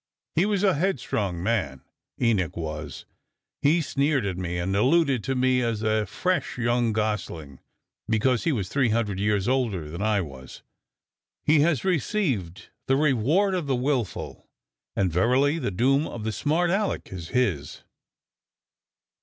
He 0.33 0.47
was 0.47 0.63
a 0.63 0.73
headstrong 0.73 1.43
man, 1.43 1.83
Enoch 2.19 2.57
was. 2.57 3.05
He 3.61 3.81
sneered 3.81 4.25
at 4.25 4.35
me 4.35 4.57
and 4.57 4.75
alluded 4.75 5.23
to 5.25 5.35
me 5.35 5.61
as 5.61 5.83
a 5.83 6.07
fresh 6.07 6.57
young 6.57 6.91
gosling, 6.91 7.59
because 8.09 8.43
he 8.43 8.51
was 8.51 8.67
300 8.67 9.19
years 9.19 9.47
older 9.47 9.91
than 9.91 10.01
I 10.01 10.21
was. 10.21 10.63
He 11.43 11.59
has 11.59 11.85
received 11.85 12.69
the 12.87 12.95
reward 12.95 13.53
of 13.53 13.67
the 13.67 13.75
willful, 13.75 14.47
and 14.95 15.13
verily 15.13 15.59
the 15.59 15.69
doom 15.69 16.07
of 16.07 16.23
the 16.23 16.31
smart 16.31 16.71
Aleck 16.71 17.13
is 17.13 17.27
his." 17.27 17.83